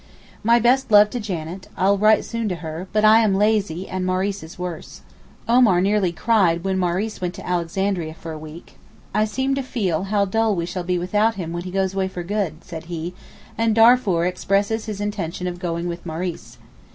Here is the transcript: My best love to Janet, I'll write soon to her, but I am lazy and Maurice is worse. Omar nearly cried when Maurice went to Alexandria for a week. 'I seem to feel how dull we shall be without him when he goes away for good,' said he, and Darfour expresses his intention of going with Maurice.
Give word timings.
My 0.43 0.57
best 0.57 0.89
love 0.89 1.11
to 1.11 1.19
Janet, 1.19 1.67
I'll 1.77 1.95
write 1.95 2.25
soon 2.25 2.49
to 2.49 2.55
her, 2.65 2.87
but 2.91 3.05
I 3.05 3.19
am 3.19 3.35
lazy 3.35 3.87
and 3.87 4.03
Maurice 4.03 4.41
is 4.41 4.57
worse. 4.57 5.01
Omar 5.47 5.79
nearly 5.79 6.11
cried 6.11 6.63
when 6.63 6.79
Maurice 6.79 7.21
went 7.21 7.35
to 7.35 7.47
Alexandria 7.47 8.15
for 8.15 8.31
a 8.31 8.37
week. 8.39 8.77
'I 9.13 9.25
seem 9.25 9.53
to 9.53 9.61
feel 9.61 10.05
how 10.05 10.25
dull 10.25 10.55
we 10.55 10.65
shall 10.65 10.81
be 10.83 10.97
without 10.97 11.35
him 11.35 11.53
when 11.53 11.65
he 11.65 11.69
goes 11.69 11.93
away 11.93 12.07
for 12.07 12.23
good,' 12.23 12.63
said 12.63 12.85
he, 12.85 13.13
and 13.59 13.75
Darfour 13.75 14.25
expresses 14.25 14.85
his 14.87 14.99
intention 15.01 15.45
of 15.45 15.59
going 15.59 15.87
with 15.87 16.03
Maurice. 16.03 16.57